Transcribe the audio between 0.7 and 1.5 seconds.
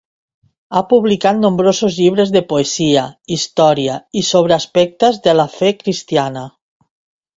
Ha publicat